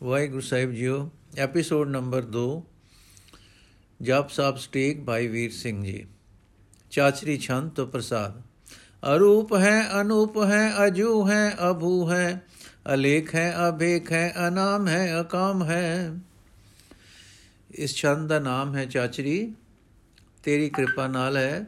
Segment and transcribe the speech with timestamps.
[0.00, 0.96] ਵਾਹਿਗੁਰੂ ਸਾਹਿਬ ਜੀਓ
[1.38, 2.40] episode number 2
[4.00, 6.06] Jap ਸਾਹਿਬ stake Bhai Vir Singh ji
[6.92, 8.42] ਚਾਚਰੀ ਛੰਦ ਤੋਂ ਪ੍ਰਸਾਦ
[9.06, 12.42] ਅਰੂਪ ਹੈ ਅਨੂਪ ਹੈ ਅਜੂ ਹੈ ਅਭੂ ਹੈ
[12.94, 16.12] ਅਲੇਖ ਹੈ ਅਭੇਖ ਹੈ ਅਨਾਮ ਹੈ ਅਕਾਮ ਹੈ
[17.70, 19.54] ਇਸ ਛੰਦ ਦਾ ਨਾਮ ਹੈ ਚਾਚਰੀ
[20.44, 21.66] ਤੇਰੀ ਕਿਰਪਾ ਨਾਲ ਹੈ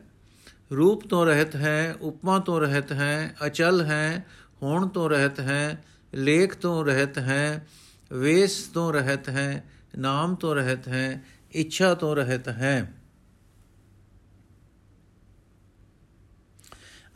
[0.72, 4.24] ਰੂਪ ਤੋਂ ਰਹਿਤ ਹੈ ਉਪਮਾ ਤੋਂ ਰਹਿਤ ਹੈ ਅਚਲ ਹੈ
[4.62, 5.82] ਹੋਣ ਤੋਂ ਰਹਿਤ ਹੈ
[6.12, 7.66] ਲੇਖ ਤੋਂ ਰਹਿਤ ਹੈ
[8.12, 9.64] ਵੇਸ ਤੋਂ ਰਹਿਤ ਹੈ,
[9.98, 11.22] ਨਾਮ ਤੋਂ ਰਹਿਤ ਹੈ,
[11.52, 12.92] ਇੱਛਾ ਤੋਂ ਰਹਿਤ ਹੈ।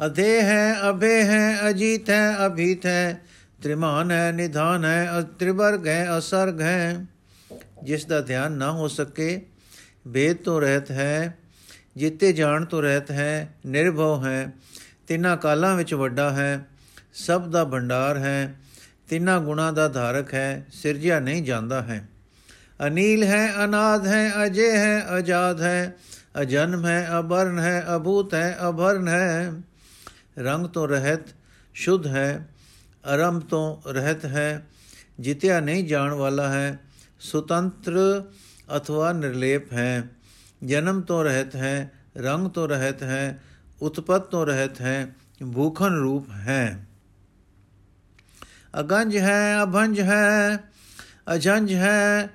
[0.06, 3.22] ਅਧੇ ਹੈ ਅਭੇ ਹੈ, ਅਜੀਤ ਹੈ, ਅਭੀਤ ਹੈ,
[3.62, 7.06] ਤ੍ਰਿਮਾਨ ਹੈ, ਨਿਧਾਨ ਹੈ ਅਤ੍ਰਿਵਰਗ ਹੈ, ਅਸਰਗ ਹੈ।
[7.82, 9.46] ਜਿਸ ਦਾ ਧਿਆਨ ਨਾ ਹੋ ਸਕੇ
[10.12, 11.38] ਭੇਦ ਤੋਂ ਰਹਿਤ ਹੈ,
[11.96, 14.52] ਜਿੱਤੇ ਜਾਣ ਤੋਂ ਰਹਿਤ ਹੈ, ਨਿਰਭਉ ਹੈ,
[15.06, 16.66] ਤਿੰਨਾਂ ਕਾਲਾਂ ਵਿੱਚ ਵੱਡਾ ਹੈ,
[17.12, 18.54] ਸਭ ਦਾ ਭੰਡਾਰ ਹੈ
[19.12, 22.08] ਤਿੰਨਾਂ ਗੁਣਾ ਦਾ ਧਾਰਕ ਹੈ, ਸਿਰਜਿਆ ਨਹੀਂ ਜਾਂਦਾ ਹੈ।
[22.86, 25.94] ਅਨੀਲ ਹੈ, ਅਨਾਦ ਹੈ, ਅਜੇ ਹੈ, ਅਜਾਦ ਹੈ।
[26.42, 29.52] ਅਜਨਮ ਹੈ ਅਬਰਨ ਹੈ, ਅਭੂਤ ਹੈ, ਅਭਰਨ ਹੈ।
[30.38, 31.20] ਰੰਗ ਤੋਂ ਰਹਿਤ,
[31.74, 32.48] ਸ਼ੁੱਧ ਹੈ।
[33.14, 34.66] ਅਰੰਭ ਤੋਂ ਰਹਿਤ ਹੈ।
[35.20, 36.78] ਜਿਤਿਆ ਨਹੀਂ ਜਾਣ ਵਾਲਾ ਹੈ।
[37.20, 38.24] ਸੁਤੰਤਰ
[38.76, 40.04] ਅਥਵਾ ਨਿਰਲੇਪ ਹੈ।
[40.64, 43.42] ਜਨਮ ਤੋਂ ਰਹਿਤ ਹੈ, ਰੰਗ ਤੋਂ ਰਹਿਤ ਹੈ,
[43.82, 45.12] ਉਤਪਤ ਤੋਂ ਰਹਿਤ ਹੈ
[45.54, 46.86] ਭੂਖਨ ਰੂਪ ਹੈ।
[48.74, 50.58] ਅਗੰਜ ਹੈ ਅਭੰਜ ਹੈ
[51.34, 52.28] ਅਜੰਜ ਹੈ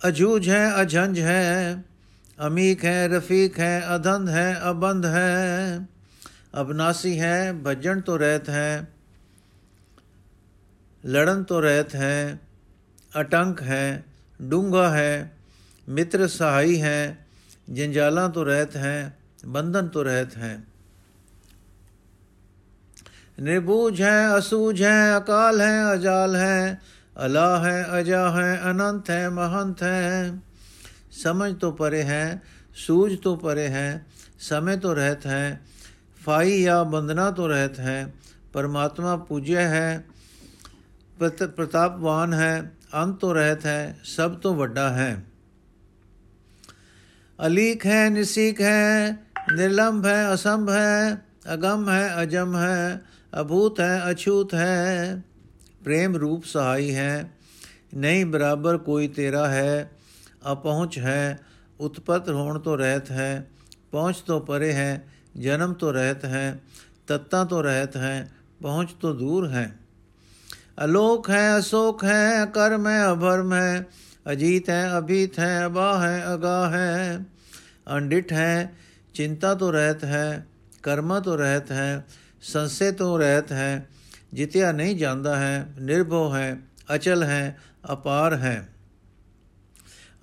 [0.00, 1.82] ਅਜੂਜ ਹੈ ਅਜੰਜ ਹੈ
[2.46, 5.78] ਅਮੀਕ ਹੈ ਰਫੀਕ ਹੈ ਅਦੰਧ ਹੈ ਅਬੰਧ ਹੈ
[6.60, 8.86] ਅਬਨਾਸੀ ਹੈ ਭਜਣ ਤੋਂ ਰਹਿਤ ਹੈ
[11.04, 12.38] ਲੜਨ ਤੋਂ ਰਹਿਤ ਹੈ
[13.20, 14.02] ਅਟੰਕ ਹੈ
[14.40, 15.30] ਡੂੰਗਾ ਹੈ
[15.88, 17.16] ਮਿੱਤਰ ਸਹਾਈ ਹੈ
[17.70, 19.12] ਜੰਜਾਲਾਂ ਤੋਂ ਰਹਿਤ ਹੈ
[19.46, 20.58] ਬੰਧਨ ਤੋਂ ਰਹਿਤ ਹੈ
[23.38, 26.80] ਨਿਰਬੂਝ ਹੈ ਅਸੂਝ ਹੈ ਅਕਾਲ ਹੈ ਅਜਾਲ ਹੈ
[27.16, 30.32] ਅਲਾ ਹੈ ਅਜਾ ਹੈ ਅਨੰਤ ਹੈ ਮਹੰਤ ਹੈ
[31.22, 32.40] ਸਮਝ ਤੋਂ ਪਰੇ ਹੈ
[32.76, 34.04] ਸੂਝ ਤੋਂ ਪਰੇ ਹੈ
[34.38, 35.60] ਸਮੇਂ ਤੋਂ ਰਹਿਤ ਹੈ
[36.22, 38.12] ਫਾਈ ਜਾਂ ਬੰਦਨਾ ਤੋਂ ਰਹਿਤ ਹੈ
[38.52, 40.04] ਪਰਮਾਤਮਾ ਪੂਜਿਆ ਹੈ
[41.18, 45.14] ਪ੍ਰਤਾਪਵਾਨ ਹੈ ਅੰਤ ਤੋਂ ਰਹਿਤ ਹੈ ਸਭ ਤੋਂ ਵੱਡਾ ਹੈ
[47.38, 49.10] ਅਲੀਕ ਹੈ ਨਿਸੀਕ ਹੈ
[49.52, 51.16] ਨਿਰਲੰਭ ਹੈ ਅਸੰਭ ਹੈ
[51.54, 53.00] ਅਗਮ ਹੈ ਅਜਮ ਹੈ
[53.32, 55.22] ਅਭੂਤ ਹੈ ਅਛੂਤ ਹੈ
[55.84, 57.30] ਪ੍ਰੇਮ ਰੂਪ ਸਹਾਈ ਹੈ
[57.94, 59.90] ਨਹੀਂ ਬਰਾਬਰ ਕੋਈ ਤੇਰਾ ਹੈ
[60.52, 61.38] ਅਪਹੁੰਚ ਹੈ
[61.80, 63.46] ਉਤਪਤ ਹੋਣ ਤੋਂ ਰਹਿਤ ਹੈ
[63.92, 65.04] ਪਹੁੰਚ ਤੋਂ ਪਰੇ ਹੈ
[65.36, 66.58] ਜਨਮ ਤੋਂ ਰਹਿਤ ਹੈ
[67.06, 68.30] ਤੱਤਾਂ ਤੋਂ ਰਹਿਤ ਹੈ
[68.62, 69.70] ਪਹੁੰਚ ਤੋਂ ਦੂਰ ਹੈ
[70.84, 73.84] ਅਲੋਕ ਹੈ ਅਸੋਕ ਹੈ ਕਰਮ ਹੈ ਅਭਰਮ ਹੈ
[74.32, 77.24] ਅਜੀਤ ਹੈ ਅਭੀਤ ਹੈ ਅਬਾ ਹੈ ਅਗਾ ਹੈ
[77.90, 78.72] ਅੰਡਿਠ ਹੈ
[79.14, 80.46] ਚਿੰਤਾ ਤੋਂ ਰਹਿਤ ਹੈ
[80.82, 82.04] ਕਰਮਾਂ ਤੋਂ ਰਹਿਤ ਹੈ
[82.42, 83.88] ਸੰਸੇ ਤੋਂ ਰਹਿਤ ਹੈ,
[84.34, 86.58] ਜਿਤਿਆ ਨਹੀਂ ਜਾਂਦਾ ਹੈ, ਨਿਰਭਉ ਹੈ,
[86.94, 87.58] ਅਚਲ ਹੈ,
[87.92, 88.68] ਅਪਾਰ ਹੈ।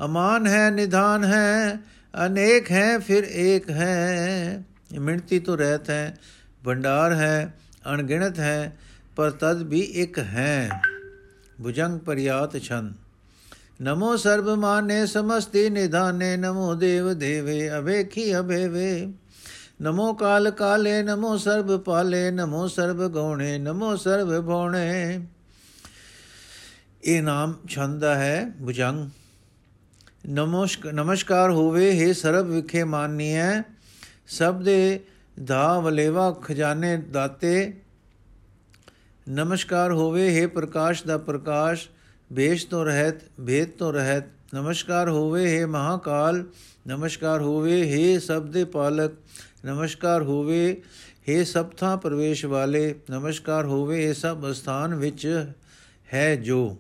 [0.06, 1.78] ਅਮਾਨ ਹੈ, ਨਿਧਾਨ ਹੈ,
[2.26, 4.64] ਅਨੇਕ ਹੈ, ਫਿਰ ਏਕ ਹੈ।
[5.00, 6.18] ਮਿਣਤੀ ਤੋਂ ਰਹਿਤ ਹੈ,
[6.66, 7.54] ਭੰਡਾਰ ਹੈ,
[7.94, 8.78] ਅਣਗਿਣਤ ਹੈ,
[9.16, 10.70] ਪਰ ਤਦ ਵੀ ਇੱਕ ਹੈ।
[11.64, 12.94] ਭੁਜੰਗ ਪਰਿਆਤ ਛੰਦ।
[13.82, 19.14] ਨਮੋ ਸਰਬ ਮਾਨੇ ਸਮਸਤੀ ਨਿਧਾਨੇ, ਨਮੋ ਦੇਵ ਦੇਵੇ, ਅਵੇਖੀ ਅਭੇਵੇ।
[19.83, 25.21] ਨਮੋ ਕਾਲ ਕਾਲੇ ਨਮੋ ਸਰਬ ਪਾਲੇ ਨਮੋ ਸਰਬ ਗਉਣੇ ਨਮੋ ਸਰਬ ਭਉਣੇ
[27.03, 29.09] ਇਹ ਨਾਮ ਛੰਦਾ ਹੈ ਭੁਜੰਗ
[30.29, 33.51] ਨਮੋਸ਼ਕ ਨਮਸਕਾਰ ਹੋਵੇ हे ਸਰਬ ਵਿਖੇ ਮਾਨੀਐ
[34.29, 35.01] ਸਭ ਦੇ
[35.37, 37.73] ਧਾ ਵਲੇਵਾ ਖਜ਼ਾਨੇ ਦਾਤੇ
[39.27, 41.89] ਨਮਸਕਾਰ ਹੋਵੇ हे ਪ੍ਰਕਾਸ਼ ਦਾ ਪ੍ਰਕਾਸ਼
[42.31, 46.45] ਬੇਸ਼ ਤੋਂ ਰਹਿਤ ਭੇਦ ਤੋਂ ਰਹਿਤ ਨਮਸਕਾਰ ਹੋਵੇ हे ਮਹਾਕਾਲ
[46.87, 49.17] ਨਮਸਕਾਰ ਹੋਵੇ हे ਸਭ ਦੇ ਪਾਲਕ
[49.66, 50.82] ਨਮਸਕਾਰ ਹੋਵੇ
[51.30, 55.48] हे ਸਭ ਥਾਂ ਪ੍ਰਵੇਸ਼ ਵਾਲੇ, ਨਮਸਕਾਰ ਹੋਵੇ ਇਹ ਸਭ ਸਥਾਨ ਵਿੱਚ
[56.14, 56.78] ਹੈ ਜੋ।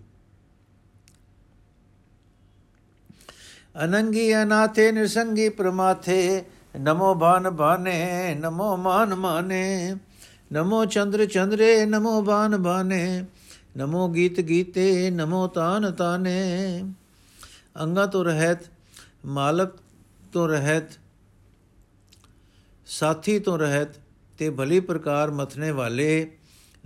[3.83, 6.43] ਅਨੰਗੀ ਅਨਾਥੇ ਨਿਰਸੰਗੀ ਪ੍ਰਮਾਥੇ,
[6.79, 9.95] ਨਮੋ ਬਾਨ ਬਾਨੇ, ਨਮੋ ਮਾਨ ਮਾਨੇ,
[10.53, 13.25] ਨਮੋ ਚੰਦਰ ਚੰਦਰੇ, ਨਮੋ ਬਾਨ ਬਾਨੇ,
[13.77, 16.81] ਨਮੋ ਗੀਤ ਗੀਤੇ, ਨਮੋ ਤਾਨ ਤਾਨੇ।
[17.81, 18.59] ਅੰਗਾ ਤੋਂ ਰਹਿਤ,
[19.25, 19.73] ਮਾਲਕ
[20.33, 20.99] ਤੋਂ ਰਹਿਤ
[22.88, 23.98] ਸਾਥੀ ਤੋਂ ਰਹਿਤ
[24.38, 26.26] ਤੇ ਭਲੀ ਪ੍ਰਕਾਰ ਮਥਨੇ ਵਾਲੇ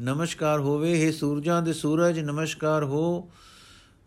[0.00, 3.28] ਨਮਸਕਾਰ ਹੋਵੇ हे ਸੂਰਜਾਂ ਦੇ ਸੂਰਜ ਨਮਸਕਾਰ ਹੋ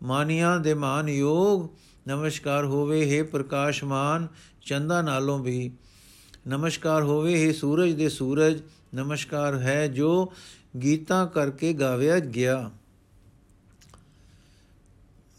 [0.02, 1.68] ਮਾਨੀਆਂ ਦੇ ਮਾਨ ਯੋਗ
[2.08, 4.26] ਨਮਸਕਾਰ ਹੋਵੇ हे ਪ੍ਰਕਾਸ਼ਮਾਨ
[4.62, 5.70] ਚੰਦਾ ਨਾਲੋਂ ਵੀ
[6.48, 8.62] ਨਮਸਕਾਰ ਹੋਵੇ हे ਸੂਰਜ ਦੇ ਸੂਰਜ
[8.94, 10.32] ਨਮਸਕਾਰ ਹੈ ਜੋ
[10.76, 12.70] ਗੀਤਾਂ ਕਰਕੇ ਗਾਵਿਆ ਗਿਆ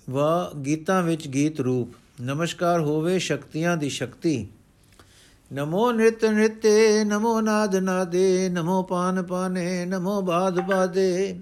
[0.08, 4.48] ਵਾ ਗੀਤਾਂ ਵਿੱਚ ਗੀਤ ਰੂਪ ਨਮਸਕਾਰ ਹੋਵੇ ਸ਼ਕਤੀਆਂ ਦੀ ਸ਼ਕਤੀ
[5.52, 11.41] ਨਮੋ ਨਿਤ ਨਿਤੇ, ਨਮੋ ਨਾਦ ਨਾਦੇ, ਨਮੋ ਪਾਨ ਪਾਨੇ, ਨਮੋ ਬਾਦ ਬਾਦੇ।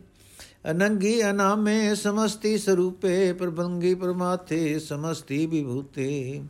[0.70, 6.42] ਅਨੰਗੀ ਅਨਾਮੇ ਸਮਸਤੀ ਸਰੂਪੇ, ਪ੍ਰਬੰਗੀ ਪਰਮਾਥੇ ਸਮਸਤੀ ਵਿਭੂਤੇ।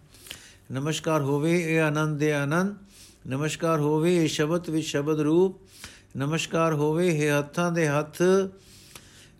[0.73, 2.75] ਨਮਸਕਾਰ ਹੋਵੇ ਇਹ ਆਨੰਦ ਦੇ ਆਨੰਦ,
[3.27, 5.57] ਨਮਸਕਾਰ ਹੋਵੇ ਇਹ ਸ਼ਬਦ ਵਿੱਚ ਸ਼ਬਦ ਰੂਪ,
[6.17, 8.23] ਨਮਸਕਾਰ ਹੋਵੇ ਇਹ ਹੱਥਾਂ ਦੇ ਹੱਥ।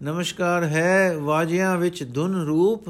[0.03, 2.89] ਨਮਸਕਾਰ ਹੈ ਵਾਜਿਆਂ ਵਿੱਚ ਧੁਨ ਰੂਪ,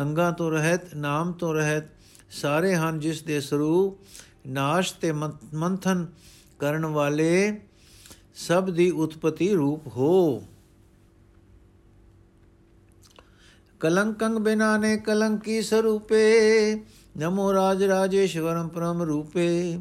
[0.00, 1.84] ਅੰਗਾਂ ਤੋਂ ਰਹਿਤ, ਨਾਮ ਤੋਂ ਰਹਿਤ,
[2.30, 3.98] ਸਾਰੇ ਹਨ ਜਿਸ ਦੇ ਸਰੂਪ।
[4.46, 6.06] ਨਾਸ਼ ਤੇ ਮੰਥਨ
[6.60, 7.60] ਕਰਨ ਵਾਲੇ
[8.38, 10.42] ਸਭ ਦੀ ਉਤਪਤੀ ਰੂਪ ਹੋ
[13.80, 16.22] ਕਲੰਕੰ ਬਿਨਾ ਨੇ ਕਲੰਕੀ ਸਰੂਪੇ
[17.18, 19.78] ਨਮੋ ਰਾਜ ਰਾਜੇਸ਼ਵਰਮ ਪਰਮ ਰੂਪੇ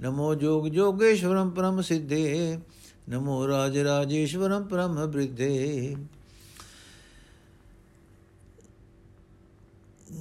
[0.00, 2.58] ਨਮੋ ਜੋਗ ਜੋਗੇਸ਼ਵਰਮ ਪਰਮ ਸਿੱਧੇ
[3.08, 5.96] ਨਮੋ ਰਾਜ ਰਾਜੇਸ਼ਵਰਮ ਪਰਮ ਬ੍ਰਿਧੇ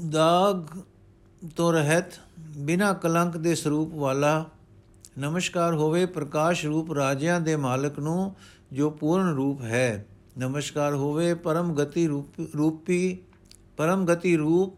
[0.09, 0.65] ਦਾਗ
[1.55, 4.45] ਤੋਂ ਰਹਿਤ ਬਿਨਾ ਕਲੰਕ ਦੇ ਸਰੂਪ ਵਾਲਾ,
[5.19, 8.35] ਨਮਸਕਾਰ ਹੋਵੇ ਪ੍ਰਕਾਸ਼ ਰੂਪ ਰਾਜਿਆਂ ਦੇ ਮਾਲਕ ਨੂੰ,
[8.73, 10.05] ਜੋ ਪੂਰਨ ਰੂਪ ਹੈ।
[10.37, 12.07] ਨਮਸਕਾਰ ਹੋਵੇ ਪਰਮ ਗਤੀ
[12.55, 13.17] ਰੂਪੀ
[13.77, 14.77] ਪਰਮ ਗਤੀ ਰੂਪ,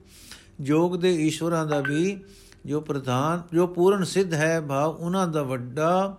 [0.62, 2.20] ਜੋਗ ਦੇ ਈਸ਼ਵਰਾਂ ਦਾ ਵੀ,
[2.66, 6.18] ਜੋ ਪ੍ਰਧਾਨ, ਜੋ ਪੂਰਨ ਸਿੱਧ ਹੈ, ਭਾਵ ਉਹਨਾਂ ਦਾ ਵੱਡਾ,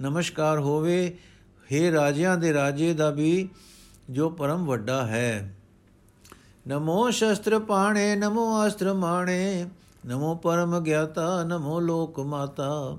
[0.00, 1.18] ਨਮਸਕਾਰ ਹੋਵੇ
[1.64, 3.48] हे ਰਾਜਿਆਂ ਦੇ ਰਾਜੇ ਦਾ ਵੀ,
[4.10, 5.56] ਜੋ ਪਰਮ ਵੱਡਾ ਹੈ।
[6.68, 9.68] ਨਮੋ ਸ਼ਸਤਰ ਪਾਣੇ, ਨਮੋ ਅਸਤਰ ਮਾਣੇ
[10.07, 12.97] ਨਮੋ ਪਰਮ ਗਿਆਤਾ ਨਮੋ ਲੋਕ ਮਾਤਾ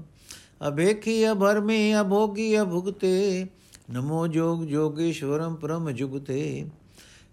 [0.69, 3.47] ਅਬੇਖੀ ਅਭਰਮੀ ਅਭੋਗੀ ਅਭੁਗਤੇ
[3.91, 6.65] ਨਮੋ ਜੋਗ ਜੋਗੇਸ਼ਵਰਮ ਪਰਮ ਜੁਗਤੇ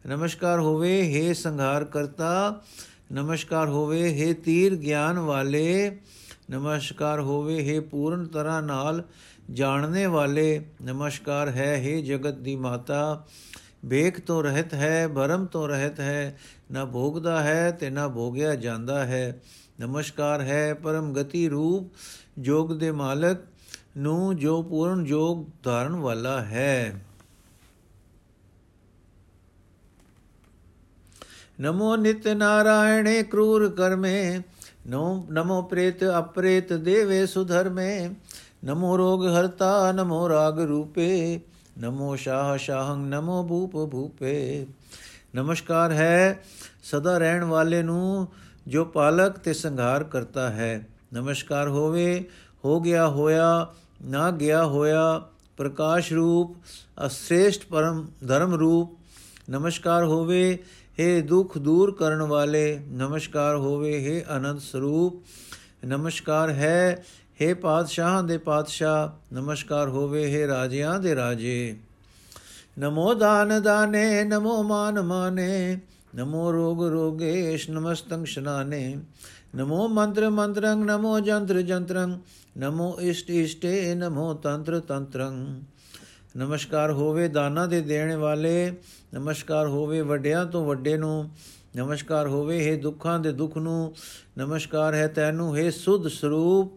[0.08, 2.62] ਨਮਸਕਾਰ ਹੋਵੇ हे ਸੰਘਾਰ ਕਰਤਾ
[3.12, 5.92] ਨਮਸਕਾਰ ਹੋਵੇ हे ਤੀਰ ਗਿਆਨ ਵਾਲੇ
[6.50, 9.04] ਨਮਸਕਾਰ ਹੋਵੇ हे ਪੂਰਨ ਤਰ੍ਹਾਂ ਨਾਲ
[9.52, 13.26] ਜਾਣਨੇ ਵਾਲੇ ਨਮਸਕਾਰ ਹੈ हे ਜਗਤ ਦੀ ਮਾਤਾ
[13.85, 16.39] ਵੇਖ ਤੋਂ ਰਹਿਤ ਹੈ ਭਰਮ ਤੋਂ ਰਹਿਤ ਹੈ,
[16.73, 19.41] ਨਾ ਭੋਗਦਾ ਹੈ ਤੇ ਨਾ ਭੋਗਿਆ ਜਾਂਦਾ ਹੈ।
[19.81, 21.93] ਨਮਸਕਾਰ ਹੈ ਪਰਮ ਗਤੀ ਰੂਪ,
[22.39, 23.39] ਜੋਗ ਦੇ ਮਾਲਕ
[23.97, 26.95] ਨੂੰ ਜੋ ਪੂਰਨ ਜੋਗ ਧਾਰਨ ਵਾਲਾ ਹੈ।
[31.61, 34.41] ਨਮੋ ਨਿਤ ਨਾਰਾਇਣੇ ਕਰੂਰ ਕਰਮੇ
[35.31, 38.09] ਨਮੋ ਪ੍ਰੇਤ ਅਪ੍ਰੇਤ ਦੇਵੇ ਸੁਧਰਮੇ,
[38.65, 41.41] ਨਮੋ ਰੋਗ ਹਰਤਾ, ਨਮੋ ਰਾਗ ਰੂਪੇ
[41.81, 44.67] ਨਮੋ ਸ਼ਾਹ ਸ਼ਾਹੰ ਨਮੋ ਭੂਪ ਭੂਪੇ।
[45.35, 46.45] ਨਮਸਕਾਰ ਹੈ
[46.83, 48.29] ਸਦਾ ਰਹਿਣ ਵਾਲੇ ਨੂੰ,
[48.67, 52.29] ਜੋ ਪਾਲਕ ਤੇ ਸੰਘਾਰ ਕਰਤਾ ਹੈ। ਨਮਸਕਾਰ ਹੋਵੇ,
[52.65, 53.73] ਹੋ ਗਿਆ ਹੋਇਆ,
[54.03, 55.23] ਨਾ ਗਿਆ ਹੋਇਆ,
[55.57, 56.57] ਪ੍ਰਕਾਸ਼ ਰੂਪ,
[57.07, 58.99] ਅਸ਼੍ਰੇਸ਼ਟ ਪਰਮ ਧਰਮ ਰੂਪ।
[59.51, 60.59] ਨਮਸਕਾਰ ਹੋਵੇ
[60.93, 65.23] हे ਦੁਖ ਦੂਰ ਕਰਨ ਵਾਲੇ। ਨਮਸਕਾਰ ਹੋਵੇ हे ਅਨੰਦ ਸਰੂਪ।
[65.85, 67.05] ਨਮਸਕਾਰ ਹੈ
[67.43, 71.77] हे ਪਾਤਸ਼ਾਹਾਂ ਦੇ ਪਾਤਸ਼ਾਹ, ਨਮਸਕਾਰ ਹੋਵੇ हे ਰਾਜਿਆਂ ਦੇ ਰਾਜੇ।
[72.79, 75.79] ਨਮੋ ਦਾਨ ਦਾਨੇ, ਨਮੋ ਮਾਨ ਮਾਨੇ,
[76.17, 78.99] ਨਮੋ ਰੋਗ ਰੋਗੇਸ਼ ਨਮਸਤੰ ਸ਼ਨਾਨੇ।
[79.57, 82.19] ਨਮੋ ਮੰਤਰ ਮੰਤਰੰ ਨਮੋ ਜੰਤਰ ਜੰਤਰੰ
[82.59, 85.63] ਨਮੋ ਇਸ਼ਟ ਇਸ਼ਟੇ, ਨਮੋ ਤੰਤਰ ਤੰਤਰੰ
[86.37, 88.73] ਨਮਸਕਾਰ ਹੋਵੇ ਦਾਨਾ ਦੇ ਦੇਣ ਵਾਲੇ,
[89.15, 91.31] ਨਮਸਕਾਰ ਹੋਵੇ ਵੱਡਿਆਂ ਤੋਂ ਵੱਡੇ ਨੂੰ,
[91.77, 93.95] ਨਮਸਕਾਰ ਹੋਵੇ ਹੈ ਦੁੱਖਾਂ ਦੇ ਦੁੱਖ ਨੂੰ,
[94.39, 96.73] ਨਮਸਕਾਰ ਹੈ ਤੈਨੂੰ ਹੈ ਸੁਧ ਸਰੂਪ।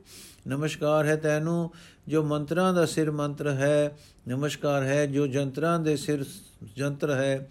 [0.48, 1.72] ਨਮਸਕਾਰ ਹੈ ਤੈਨੂੰ,
[2.08, 3.98] ਜੋ ਮੰਤਰਾਂ ਦਾ ਸਿਰ ਮੰਤਰ ਹੈ,
[4.28, 6.26] ਨਮਸਕਾਰ ਹੈ, ਜੋ ਜੰਤਰਾਂ ਦੇ ਸਿਰ
[6.76, 7.50] ਜੰਤਰ ਹੈ।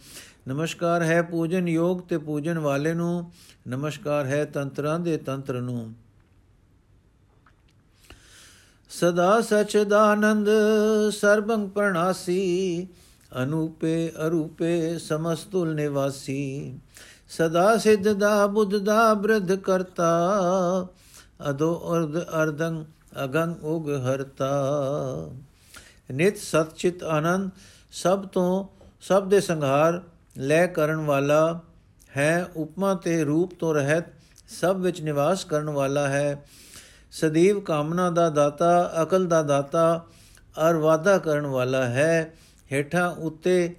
[0.48, 3.32] ਨਮਸਕਾਰ ਹੈ ਪੂਜਨ ਯੋਗ ਤੇ ਪੂਜਨ ਵਾਲੇ ਨੂੰ,
[3.68, 5.94] ਨਮਸਕਾਰ ਹੈ ਤੰਤਰਾਂ ਦੇ ਤੰਤਰ ਨੂੰ।
[8.90, 10.48] ਸਦਾ ਸਚਦਾਨੰਦ
[11.10, 12.88] ਸਰਬੰ ਪ੍ਰਣਾਸੀ,
[13.42, 16.78] ਅਨੂਪੇ ਅਰੂਪੇ ਸਮਸਤੁਲ ਨਿਵਾਸੀ।
[17.28, 20.30] ਸਦਾ ਸਿੱਧ ਦਾ, ਬੁੱਧ ਦਾ, ਬ੍ਰਧ ਕਰਤਾ,
[21.50, 22.84] ਅਦੋ ਅਰਧ ਅਰਧੰ
[23.24, 24.50] ਅਗੰ ਉਗ ਹਰਤਾ।
[26.12, 27.50] ਨਿਤ ਸਤਚਿਤ ਆਨੰਦ
[27.92, 28.68] ਸਭ ਤੋਂ
[29.00, 30.02] ਸਭ ਦੇ ਸੰਘਾਰ
[30.38, 31.60] ਲੈ ਕਰਨ ਵਾਲਾ
[32.16, 34.04] ਹੈ, ਉਪਮਾ ਤੇ ਰੂਪ ਤੋਂ ਰਹਿਤ
[34.48, 36.44] ਸਭ ਵਿੱਚ ਨਿਵਾਸ ਕਰਨ ਵਾਲਾ ਹੈ।
[37.12, 40.04] ਸਦੀਵ ਕਾਮਨਾ ਦਾ ਦਾਤਾ, ਅਕਲ ਦਾ ਦਾਤਾ,
[40.70, 42.34] ਅਰ ਵਾਦਾ ਕਰਨ ਵਾਲਾ ਹੈ।
[42.72, 43.76] ਹੇਠਾਂ ਉੱਤੇ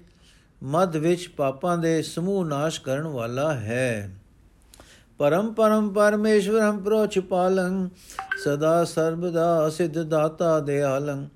[0.63, 4.11] ਮਦ ਵਿੱਚ ਪਾਪਾਂ ਦੇ ਸਮੂਹ ਨਾਸ਼ ਕਰਨ ਵਾਲਾ ਹੈ।
[5.17, 7.89] ਪਰਮ ਪਰਮ ਪਰਮੇਸ਼ਵਰਮ ਪ੍ਰੋਚ ਪਾਲੰ,
[8.43, 11.27] ਸਦਾ ਸਰਬਦਾ ਸਿਧ ਦਾਤਾ ਦਿਆਲੰ।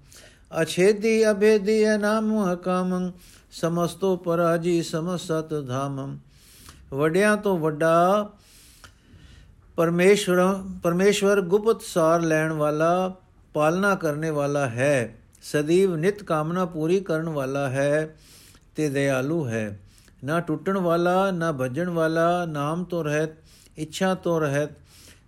[0.61, 3.11] ਅਛੇਦੀ ਅਭੇਦੀ ਨਾਮ ਹਕਾਮੰ,
[3.51, 6.17] ਸਮਸਤੋ ਪਰਾਜੀ ਸਮਸਤ ਧਾਮੰ।
[6.93, 8.29] ਵਡਿਆਂ ਤੋਂ ਵੱਡਾ
[9.75, 13.15] ਪਰਮੇਸ਼ਵਰ ਪਰਮੇਸ਼ਵਰ ਗੁਪਤ ਸਾਰ ਲੈਣ ਵਾਲਾ,
[13.53, 18.15] ਪਾਲਣਾ ਕਰਨੇ ਵਾਲਾ ਹੈ। ਸਦੀਵ ਨਿਤ ਕਾਮਨਾ ਪੂਰੀ ਕਰਨ ਵਾਲਾ ਹੈ,
[18.75, 19.79] ਤੇ ਦਇਆਲੂ ਹੈ।
[20.23, 23.29] ਨਾ ਟੁੱਟਣ ਵਾਲਾ, ਨਾ ਭਜਣ ਵਾਲਾ, ਨਾਮ ਤੋਂ ਰਹਿਤ
[23.77, 24.69] ਇੱਛਾ ਤੋਂ ਰਹਿਤ,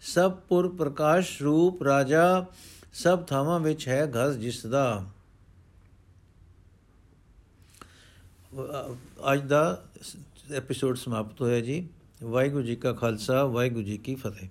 [0.01, 2.45] ਸਭ ਪੁਰ ਪ੍ਰਕਾਸ਼ ਰੂਪ ਰਾਜਾ,
[2.93, 5.05] ਸਭ ਥਾਵਾਂ ਵਿੱਚ ਹੈ ਘਸ ਜਿਸ ਦਾ।
[9.33, 9.83] ਅੱਜ ਦਾ
[10.51, 11.87] ਐਪੀਸੋਡ ਸਮਾਪਤ ਹੋਇਆ ਜੀ।
[12.23, 14.49] ਵਾਹਿਗੁਰੂ ਜੀ ਕਾ ਖਾਲਸਾ, ਵਾਹਿਗੁਰੂ ਜੀ ਕੀ ਫਤਿਹ।